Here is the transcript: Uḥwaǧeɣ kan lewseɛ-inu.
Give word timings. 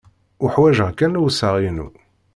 Uḥwaǧeɣ 0.43 0.89
kan 0.97 1.15
lewseɛ-inu. 1.23 1.87